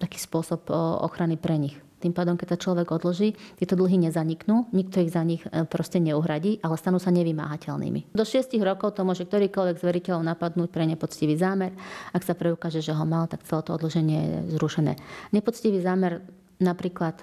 taký 0.00 0.16
spôsob 0.16 0.72
ochrany 1.04 1.36
pre 1.36 1.60
nich. 1.60 1.76
Tým 2.00 2.16
pádom, 2.16 2.40
keď 2.40 2.56
sa 2.56 2.58
človek 2.58 2.88
odloží, 2.96 3.36
tieto 3.60 3.76
dlhy 3.76 4.08
nezaniknú, 4.08 4.72
nikto 4.72 5.04
ich 5.04 5.12
za 5.12 5.20
nich 5.20 5.44
e, 5.44 5.68
proste 5.68 6.00
neuhradí, 6.00 6.56
ale 6.64 6.80
stanú 6.80 6.96
sa 6.96 7.12
nevymáhateľnými. 7.12 8.16
Do 8.16 8.24
6 8.24 8.56
rokov 8.64 8.96
to 8.96 9.04
môže 9.04 9.28
ktorýkoľvek 9.28 9.76
z 9.76 9.84
veriteľov 9.84 10.24
napadnúť 10.24 10.68
pre 10.72 10.88
nepoctivý 10.88 11.36
zámer. 11.36 11.76
Ak 12.16 12.24
sa 12.24 12.32
preukáže, 12.32 12.80
že 12.80 12.96
ho 12.96 13.04
mal, 13.04 13.28
tak 13.28 13.44
celé 13.44 13.60
to 13.60 13.76
odloženie 13.76 14.18
je 14.18 14.38
zrušené. 14.56 14.96
Nepoctivý 15.36 15.76
zámer 15.84 16.24
napríklad, 16.56 17.20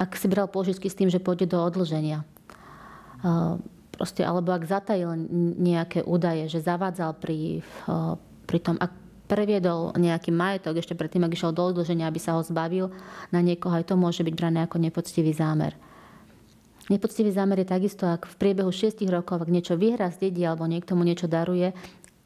ak 0.00 0.16
si 0.16 0.26
bral 0.26 0.48
pôžičky 0.48 0.88
s 0.88 0.96
tým, 0.96 1.12
že 1.12 1.20
pôjde 1.20 1.52
do 1.52 1.60
odloženia, 1.60 2.24
e, 3.20 3.60
proste, 3.92 4.24
alebo 4.24 4.56
ak 4.56 4.64
zatajil 4.64 5.14
nejaké 5.60 6.02
údaje, 6.02 6.48
že 6.48 6.64
zavádzal 6.64 7.14
pri, 7.20 7.60
e, 7.60 7.96
pri 8.48 8.58
tom, 8.64 8.80
ak 8.80 9.03
previedol 9.24 9.96
nejaký 9.96 10.30
majetok 10.30 10.80
ešte 10.80 10.94
predtým, 10.96 11.24
ak 11.24 11.34
išiel 11.34 11.56
do 11.56 11.64
odloženia, 11.64 12.08
aby 12.08 12.20
sa 12.20 12.36
ho 12.36 12.42
zbavil 12.44 12.92
na 13.32 13.40
niekoho, 13.40 13.72
aj 13.72 13.88
to 13.88 13.94
môže 13.96 14.20
byť 14.20 14.34
brané 14.36 14.64
ako 14.64 14.76
nepoctivý 14.80 15.32
zámer. 15.32 15.72
Nepoctivý 16.92 17.32
zámer 17.32 17.64
je 17.64 17.72
takisto, 17.72 18.04
ak 18.04 18.28
v 18.28 18.36
priebehu 18.36 18.68
6 18.68 19.00
rokov, 19.08 19.40
ak 19.40 19.48
niečo 19.48 19.74
vyhrá 19.80 20.12
z 20.12 20.28
dedí 20.28 20.44
alebo 20.44 20.68
niekto 20.68 20.92
mu 20.92 21.00
niečo 21.00 21.24
daruje, 21.24 21.72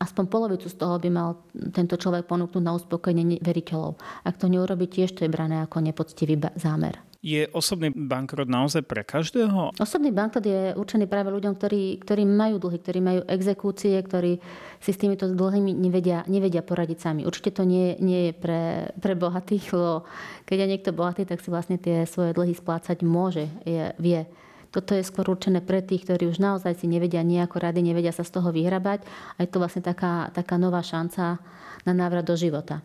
aspoň 0.02 0.25
polovicu 0.26 0.67
z 0.67 0.76
toho 0.78 0.99
by 0.99 1.11
mal 1.11 1.38
tento 1.71 1.95
človek 1.95 2.26
ponúknuť 2.26 2.62
na 2.62 2.75
uspokojenie 2.75 3.38
veriteľov. 3.38 3.99
Ak 4.26 4.35
to 4.38 4.50
neurobi, 4.50 4.90
tiež 4.90 5.14
to 5.14 5.23
je 5.23 5.31
brané 5.31 5.62
ako 5.62 5.78
nepoctivý 5.78 6.38
zámer. 6.59 7.08
Je 7.19 7.51
osobný 7.51 7.91
bankrot 7.91 8.47
naozaj 8.47 8.87
pre 8.87 9.03
každého? 9.03 9.75
Osobný 9.83 10.15
bankrot 10.15 10.47
je 10.47 10.71
určený 10.79 11.11
práve 11.11 11.35
ľuďom, 11.35 11.59
ktorí, 11.59 11.99
ktorí 11.99 12.23
majú 12.23 12.63
dlhy, 12.63 12.79
ktorí 12.79 12.99
majú 13.03 13.21
exekúcie, 13.27 13.99
ktorí 13.99 14.39
si 14.79 14.91
s 14.95 15.03
týmito 15.03 15.27
dlhými 15.27 15.75
nevedia, 15.75 16.23
nevedia 16.31 16.63
poradiť 16.63 16.99
sami. 17.03 17.27
Určite 17.27 17.59
to 17.59 17.67
nie, 17.67 17.99
nie 17.99 18.31
je 18.31 18.33
pre, 18.39 18.95
pre 19.03 19.19
bohatých, 19.19 19.75
lebo 19.75 20.07
keď 20.47 20.57
je 20.63 20.71
niekto 20.71 20.91
bohatý, 20.95 21.27
tak 21.27 21.43
si 21.43 21.51
vlastne 21.51 21.75
tie 21.75 22.07
svoje 22.07 22.39
dlhy 22.39 22.55
splácať 22.55 23.03
môže, 23.03 23.51
je, 23.67 23.91
vie. 23.99 24.23
Toto 24.71 24.95
je 24.95 25.03
skôr 25.03 25.27
určené 25.27 25.59
pre 25.59 25.83
tých, 25.83 26.07
ktorí 26.07 26.31
už 26.31 26.39
naozaj 26.39 26.79
si 26.79 26.87
nevedia 26.87 27.27
nejako 27.27 27.59
rady, 27.59 27.83
nevedia 27.83 28.15
sa 28.15 28.23
z 28.23 28.31
toho 28.31 28.55
vyhrabať. 28.55 29.03
A 29.35 29.39
je 29.43 29.51
to 29.51 29.59
vlastne 29.59 29.83
taká, 29.83 30.31
taká 30.31 30.55
nová 30.55 30.87
šanca 30.87 31.43
na 31.83 31.93
návrat 31.99 32.23
do 32.23 32.39
života. 32.39 32.79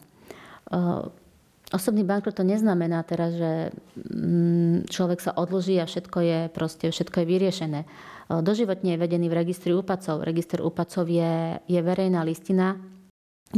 Osobný 1.74 2.06
bankrot 2.06 2.38
to 2.38 2.46
neznamená 2.46 3.02
teraz, 3.02 3.34
že 3.34 3.74
mm, 3.98 4.86
človek 4.94 5.20
sa 5.26 5.34
odloží 5.34 5.82
a 5.82 5.90
všetko 5.90 6.18
je, 6.22 6.40
proste, 6.54 6.94
všetko 6.94 7.26
je 7.26 7.30
vyriešené. 7.34 7.82
Doživotne 8.30 8.94
je 8.94 9.02
vedený 9.02 9.26
v 9.28 9.38
registri 9.42 9.74
úpadcov. 9.74 10.22
Register 10.22 10.62
úpadcov 10.62 11.10
je, 11.10 11.58
je 11.66 11.80
verejná 11.82 12.22
listina, 12.22 12.78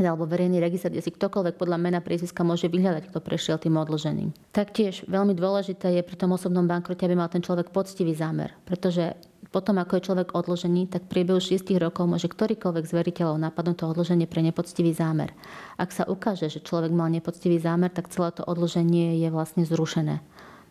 alebo 0.03 0.27
verejný 0.27 0.59
register, 0.59 0.91
kde 0.91 0.99
si 0.99 1.15
ktokoľvek 1.15 1.55
podľa 1.55 1.77
mena 1.79 1.99
priezviska 2.03 2.43
môže 2.43 2.67
vyhľadať, 2.67 3.07
kto 3.07 3.19
prešiel 3.23 3.55
tým 3.55 3.79
odloženým. 3.79 4.35
Taktiež 4.51 5.07
veľmi 5.07 5.31
dôležité 5.31 5.95
je 5.95 6.03
pri 6.03 6.19
tom 6.19 6.35
osobnom 6.35 6.67
bankrote, 6.67 7.07
aby 7.07 7.15
mal 7.15 7.31
ten 7.31 7.39
človek 7.39 7.71
poctivý 7.71 8.11
zámer, 8.11 8.51
pretože 8.67 9.15
potom, 9.55 9.79
ako 9.79 9.95
je 9.95 10.05
človek 10.11 10.35
odložený, 10.35 10.91
tak 10.91 11.07
v 11.07 11.11
priebehu 11.15 11.39
6 11.39 11.63
rokov 11.79 12.03
môže 12.03 12.27
ktorýkoľvek 12.27 12.83
z 12.83 12.91
veriteľov 12.91 13.39
napadnúť 13.39 13.79
to 13.79 13.85
odloženie 13.87 14.27
pre 14.27 14.43
nepoctivý 14.43 14.91
zámer. 14.91 15.31
Ak 15.79 15.95
sa 15.95 16.03
ukáže, 16.03 16.51
že 16.51 16.59
človek 16.59 16.91
mal 16.91 17.07
nepoctivý 17.07 17.55
zámer, 17.55 17.87
tak 17.87 18.11
celé 18.11 18.35
to 18.35 18.43
odloženie 18.43 19.15
je 19.23 19.31
vlastne 19.31 19.63
zrušené. 19.63 20.19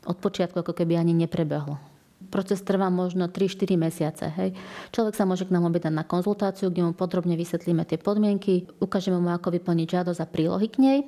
Od 0.04 0.20
počiatku 0.20 0.60
ako 0.60 0.76
keby 0.76 1.00
ani 1.00 1.16
neprebehlo. 1.16 1.80
Proces 2.28 2.60
trvá 2.60 2.92
možno 2.92 3.32
3-4 3.32 3.72
mesiace. 3.80 4.28
Hej. 4.36 4.52
Človek 4.92 5.16
sa 5.16 5.24
môže 5.24 5.48
k 5.48 5.54
nám 5.56 5.64
objednať 5.72 5.94
na 5.96 6.04
konzultáciu, 6.04 6.68
kde 6.68 6.84
mu 6.84 6.92
podrobne 6.92 7.40
vysvetlíme 7.40 7.88
tie 7.88 7.96
podmienky, 7.96 8.68
ukážeme 8.84 9.16
mu, 9.16 9.32
ako 9.32 9.48
vyplniť 9.48 9.88
žiadosť 9.88 10.20
a 10.20 10.28
prílohy 10.28 10.68
k 10.68 10.76
nej 10.84 10.98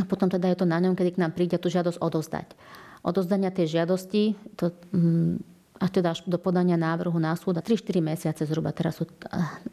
a 0.00 0.08
potom 0.08 0.32
teda 0.32 0.48
je 0.48 0.56
to 0.56 0.66
na 0.66 0.80
ňom, 0.80 0.96
kedy 0.96 1.14
k 1.14 1.20
nám 1.20 1.36
príde 1.36 1.60
tú 1.60 1.68
žiadosť 1.68 2.00
odozdať. 2.00 2.56
Odozdania 3.04 3.52
tej 3.52 3.76
žiadosti, 3.76 4.32
to, 4.56 4.72
mm, 4.94 5.51
a 5.82 5.90
teda 5.90 6.14
až 6.14 6.22
do 6.30 6.38
podania 6.38 6.78
návrhu 6.78 7.18
na 7.18 7.34
súd 7.34 7.58
a 7.58 7.62
3-4 7.62 7.98
mesiace 7.98 8.46
zhruba 8.46 8.70
teraz 8.70 9.02
sú 9.02 9.10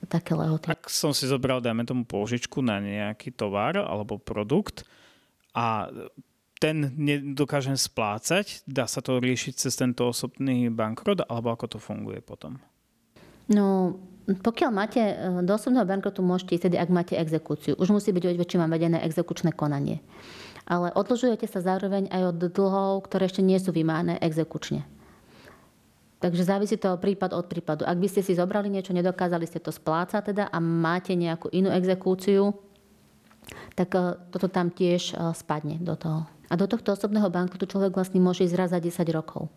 také 0.10 0.34
lehoty. 0.34 0.74
Ak 0.74 0.90
som 0.90 1.14
si 1.14 1.30
zobral, 1.30 1.62
dajme 1.62 1.86
tomu 1.86 2.02
pôžičku 2.10 2.66
na 2.66 2.82
nejaký 2.82 3.30
tovar 3.30 3.78
alebo 3.78 4.18
produkt 4.18 4.90
a 5.54 5.94
ten 6.58 6.92
nedokážem 6.98 7.78
splácať, 7.78 8.66
dá 8.66 8.90
sa 8.90 9.06
to 9.06 9.22
riešiť 9.22 9.54
cez 9.54 9.78
tento 9.78 10.10
osobný 10.10 10.74
bankrot 10.74 11.30
alebo 11.30 11.54
ako 11.54 11.78
to 11.78 11.80
funguje 11.80 12.26
potom? 12.26 12.58
No, 13.50 13.98
pokiaľ 14.26 14.72
máte 14.74 15.02
e, 15.02 15.14
do 15.46 15.54
osobného 15.54 15.86
bankrotu, 15.86 16.26
môžete 16.26 16.58
ísť 16.58 16.64
tedy, 16.70 16.78
ak 16.78 16.90
máte 16.90 17.16
exekúciu. 17.18 17.74
Už 17.78 17.90
musí 17.90 18.14
byť 18.14 18.38
väčším 18.38 18.62
vám 18.66 18.76
vedené 18.76 19.02
exekučné 19.02 19.54
konanie. 19.58 20.02
Ale 20.70 20.94
odložujete 20.94 21.50
sa 21.50 21.66
zároveň 21.66 22.14
aj 22.14 22.36
od 22.36 22.38
dlhov, 22.54 23.10
ktoré 23.10 23.26
ešte 23.26 23.42
nie 23.42 23.58
sú 23.58 23.74
vymáhané 23.74 24.22
exekučne. 24.22 24.86
Takže 26.20 26.44
závisí 26.44 26.76
to 26.76 27.00
prípad 27.00 27.32
od 27.32 27.48
prípadu. 27.48 27.88
Ak 27.88 27.96
by 27.96 28.12
ste 28.12 28.20
si 28.20 28.36
zobrali 28.36 28.68
niečo, 28.68 28.92
nedokázali 28.92 29.48
ste 29.48 29.64
to 29.64 29.72
splácať 29.72 30.36
teda 30.36 30.52
a 30.52 30.60
máte 30.60 31.16
nejakú 31.16 31.48
inú 31.56 31.72
exekúciu, 31.72 32.52
tak 33.72 33.96
e, 33.96 34.20
toto 34.28 34.52
tam 34.52 34.68
tiež 34.68 35.16
e, 35.16 35.32
spadne 35.32 35.80
do 35.80 35.96
toho. 35.96 36.28
A 36.52 36.60
do 36.60 36.68
tohto 36.68 36.92
osobného 36.92 37.32
bankrotu 37.32 37.64
človek 37.64 37.96
vlastne 37.96 38.20
môže 38.20 38.44
ísť 38.44 38.56
raz 38.60 38.70
za 38.76 38.84
10 38.84 39.00
rokov. 39.16 39.48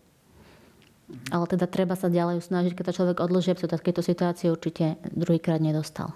Ale 1.35 1.45
teda 1.51 1.67
treba 1.67 1.99
sa 1.99 2.07
ďalej 2.07 2.39
snažiť, 2.39 2.71
keď 2.79 2.85
to 2.89 2.97
človek 3.03 3.17
odloží, 3.19 3.51
aby 3.51 3.59
sa 3.59 3.75
takéto 3.75 3.99
situácie 3.99 4.47
určite 4.47 4.95
druhýkrát 5.11 5.59
nedostal. 5.59 6.15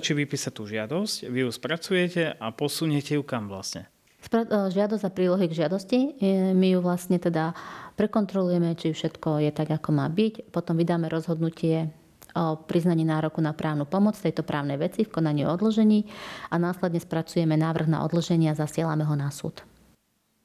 Či 0.00 0.12
vypísať 0.16 0.52
tú 0.54 0.64
žiadosť, 0.64 1.28
vy 1.28 1.44
ju 1.44 1.50
spracujete 1.52 2.40
a 2.40 2.46
posuniete 2.56 3.20
ju 3.20 3.22
kam 3.26 3.52
vlastne? 3.52 3.90
E, 4.26 4.42
žiadosť 4.74 5.04
a 5.06 5.10
prílohy 5.14 5.46
k 5.46 5.58
žiadosti. 5.66 5.98
E, 6.18 6.52
my 6.52 6.66
ju 6.74 6.80
vlastne 6.82 7.16
teda 7.22 7.54
prekontrolujeme, 7.94 8.74
či 8.74 8.90
všetko 8.92 9.42
je 9.46 9.50
tak, 9.54 9.70
ako 9.70 9.94
má 9.94 10.06
byť. 10.10 10.50
Potom 10.50 10.74
vydáme 10.74 11.06
rozhodnutie 11.06 11.90
o 12.36 12.60
priznaní 12.60 13.06
nároku 13.06 13.40
na 13.40 13.56
právnu 13.56 13.88
pomoc 13.88 14.18
tejto 14.20 14.44
právnej 14.44 14.76
veci 14.76 15.08
v 15.08 15.12
konaní 15.12 15.48
o 15.48 15.52
odložení 15.56 16.04
a 16.52 16.60
následne 16.60 17.00
spracujeme 17.00 17.56
návrh 17.56 17.88
na 17.88 18.04
odloženie 18.04 18.52
a 18.52 18.58
zasielame 18.58 19.08
ho 19.08 19.16
na 19.16 19.32
súd. 19.32 19.64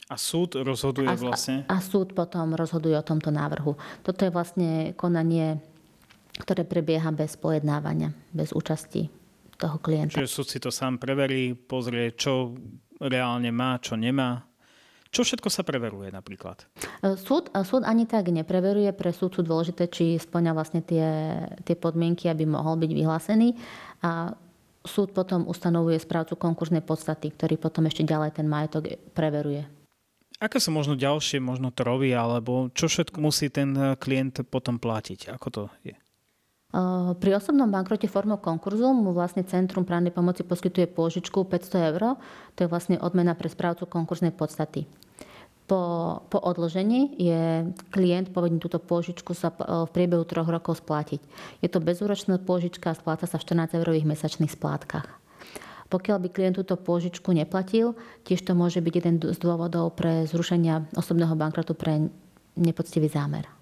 A 0.08 0.16
súd 0.16 0.60
rozhoduje 0.60 1.08
a, 1.08 1.20
vlastne? 1.20 1.68
A, 1.68 1.80
a 1.80 1.84
súd 1.84 2.16
potom 2.16 2.56
rozhoduje 2.56 2.96
o 2.96 3.04
tomto 3.04 3.32
návrhu. 3.32 3.76
Toto 4.04 4.24
je 4.24 4.32
vlastne 4.32 4.96
konanie, 4.96 5.60
ktoré 6.40 6.64
prebieha 6.64 7.12
bez 7.12 7.36
pojednávania, 7.36 8.16
bez 8.32 8.56
účasti 8.56 9.12
toho 9.60 9.80
klienta. 9.80 10.20
Čiže 10.20 10.32
súd 10.32 10.48
si 10.48 10.60
to 10.64 10.72
sám 10.72 11.00
preverí, 11.00 11.56
pozrie, 11.56 12.16
čo 12.16 12.56
reálne 13.02 13.50
má, 13.50 13.82
čo 13.82 13.98
nemá? 13.98 14.46
Čo 15.12 15.28
všetko 15.28 15.52
sa 15.52 15.68
preveruje 15.68 16.08
napríklad? 16.08 16.64
E, 17.04 17.20
súd, 17.20 17.52
súd 17.68 17.84
ani 17.84 18.08
tak 18.08 18.32
nepreveruje. 18.32 18.96
Pre 18.96 19.12
súd 19.12 19.36
sú 19.36 19.42
dôležité, 19.44 19.92
či 19.92 20.16
splňa 20.16 20.56
vlastne 20.56 20.80
tie, 20.80 21.36
tie 21.68 21.76
podmienky, 21.76 22.32
aby 22.32 22.48
mohol 22.48 22.80
byť 22.80 22.92
vyhlásený. 22.96 23.60
A 24.08 24.32
súd 24.88 25.12
potom 25.12 25.52
ustanovuje 25.52 26.00
správcu 26.00 26.40
konkurznej 26.40 26.80
podstaty, 26.80 27.36
ktorý 27.36 27.60
potom 27.60 27.92
ešte 27.92 28.08
ďalej 28.08 28.40
ten 28.40 28.48
majetok 28.48 28.96
preveruje. 29.12 29.68
Aké 30.42 30.58
sú 30.58 30.74
možno 30.74 30.98
ďalšie 30.98 31.38
možno 31.44 31.70
trovy, 31.70 32.16
alebo 32.16 32.72
čo 32.74 32.90
všetko 32.90 33.18
musí 33.22 33.52
ten 33.54 33.78
klient 34.00 34.42
potom 34.50 34.80
platiť? 34.82 35.30
Ako 35.38 35.48
to 35.54 35.64
je? 35.86 35.94
Pri 37.20 37.36
osobnom 37.36 37.68
bankrote 37.68 38.08
formou 38.08 38.40
konkurzu 38.40 38.96
mu 38.96 39.12
vlastne 39.12 39.44
Centrum 39.44 39.84
právnej 39.84 40.16
pomoci 40.16 40.48
poskytuje 40.48 40.88
pôžičku 40.88 41.44
500 41.44 41.92
eur. 41.92 42.16
To 42.56 42.60
je 42.64 42.72
vlastne 42.72 42.96
odmena 42.96 43.36
pre 43.36 43.52
správcu 43.52 43.84
konkurznej 43.92 44.32
podstaty. 44.32 44.88
Po, 45.68 45.80
po 46.32 46.40
odložení 46.40 47.16
je 47.20 47.68
klient 47.92 48.32
povedný 48.32 48.60
túto 48.60 48.80
pôžičku 48.80 49.36
sa 49.36 49.52
v 49.52 49.88
priebehu 49.92 50.24
troch 50.24 50.48
rokov 50.48 50.80
splatiť. 50.80 51.20
Je 51.60 51.68
to 51.68 51.84
bezúročná 51.84 52.40
pôžička 52.40 52.92
a 52.92 52.98
spláca 53.00 53.28
sa 53.28 53.36
v 53.36 53.48
14 53.52 53.80
eurových 53.80 54.08
mesačných 54.08 54.52
splátkach. 54.52 55.08
Pokiaľ 55.92 56.18
by 56.24 56.28
klient 56.32 56.56
túto 56.56 56.80
pôžičku 56.80 57.36
neplatil, 57.36 58.00
tiež 58.24 58.48
to 58.48 58.56
môže 58.56 58.80
byť 58.80 58.94
jeden 58.96 59.16
z 59.20 59.38
dôvodov 59.44 59.92
pre 60.00 60.24
zrušenia 60.24 60.88
osobného 60.96 61.36
bankrotu 61.36 61.76
pre 61.76 62.08
nepoctivý 62.56 63.12
zámer. 63.12 63.61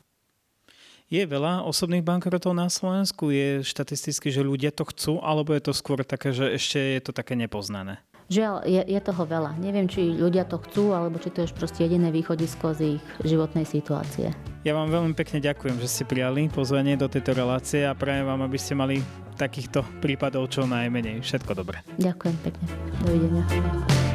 Je 1.09 1.25
veľa 1.25 1.65
osobných 1.65 2.05
bankrotov 2.05 2.53
na 2.53 2.69
Slovensku? 2.69 3.33
Je 3.33 3.65
štatisticky, 3.65 4.29
že 4.29 4.45
ľudia 4.45 4.69
to 4.69 4.85
chcú, 4.85 5.17
alebo 5.25 5.57
je 5.57 5.65
to 5.65 5.73
skôr 5.73 6.05
také, 6.05 6.29
že 6.29 6.53
ešte 6.53 6.77
je 6.77 7.01
to 7.01 7.11
také 7.17 7.33
nepoznané? 7.33 7.97
Žiaľ, 8.29 8.61
je, 8.69 8.81
je 8.85 8.99
toho 9.01 9.25
veľa. 9.25 9.57
Neviem, 9.57 9.89
či 9.89 10.13
ľudia 10.13 10.45
to 10.45 10.61
chcú, 10.61 10.93
alebo 10.93 11.17
či 11.17 11.33
to 11.33 11.41
je 11.41 11.49
proste 11.49 11.81
jediné 11.81 12.13
východisko 12.13 12.77
z 12.77 13.01
ich 13.01 13.05
životnej 13.25 13.65
situácie. 13.65 14.29
Ja 14.61 14.77
vám 14.77 14.93
veľmi 14.93 15.17
pekne 15.17 15.41
ďakujem, 15.41 15.81
že 15.81 15.89
ste 15.89 16.05
prijali 16.05 16.45
pozvanie 16.45 16.93
do 16.93 17.09
tejto 17.09 17.33
relácie 17.33 17.89
a 17.89 17.97
prajem 17.97 18.29
vám, 18.29 18.45
aby 18.45 18.61
ste 18.61 18.77
mali 18.77 19.01
takýchto 19.33 19.81
prípadov 20.05 20.53
čo 20.53 20.69
najmenej. 20.69 21.25
Všetko 21.25 21.57
dobré. 21.57 21.81
Ďakujem 21.97 22.37
pekne. 22.45 22.65
Dovidenia. 23.01 24.08